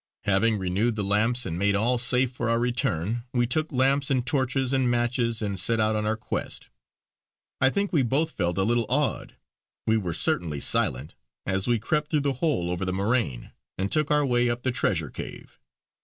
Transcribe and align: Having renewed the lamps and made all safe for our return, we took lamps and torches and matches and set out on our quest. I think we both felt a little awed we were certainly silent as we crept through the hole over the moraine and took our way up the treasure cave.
Having 0.23 0.57
renewed 0.57 0.95
the 0.95 1.03
lamps 1.03 1.45
and 1.45 1.59
made 1.59 1.75
all 1.75 1.99
safe 1.99 2.31
for 2.31 2.49
our 2.49 2.57
return, 2.57 3.21
we 3.33 3.45
took 3.45 3.71
lamps 3.71 4.09
and 4.09 4.25
torches 4.25 4.73
and 4.73 4.89
matches 4.89 5.43
and 5.43 5.59
set 5.59 5.79
out 5.79 5.95
on 5.95 6.07
our 6.07 6.17
quest. 6.17 6.69
I 7.61 7.69
think 7.69 7.93
we 7.93 8.01
both 8.01 8.31
felt 8.31 8.57
a 8.57 8.63
little 8.63 8.87
awed 8.89 9.35
we 9.85 9.97
were 9.97 10.15
certainly 10.15 10.59
silent 10.59 11.13
as 11.45 11.67
we 11.67 11.77
crept 11.77 12.09
through 12.09 12.21
the 12.21 12.33
hole 12.41 12.71
over 12.71 12.83
the 12.83 12.91
moraine 12.91 13.51
and 13.77 13.91
took 13.91 14.09
our 14.09 14.25
way 14.25 14.49
up 14.49 14.63
the 14.63 14.71
treasure 14.71 15.11
cave. 15.11 15.59